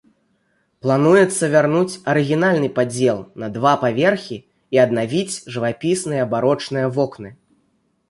[0.85, 4.41] Плануецца вярнуць арыгінальны падзел на два паверхі
[4.77, 7.29] і аднавіць жывапісныя барочны вокны.